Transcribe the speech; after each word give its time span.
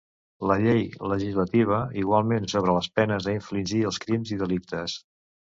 La 0.51 0.55
llei 0.61 0.79
legislava 1.11 1.81
igualment 2.05 2.47
sobre 2.55 2.75
les 2.79 2.89
penes 2.97 3.29
a 3.29 3.35
infligir 3.37 3.83
als 3.93 4.03
crims 4.07 4.35
i 4.39 4.41
delictes. 4.43 4.99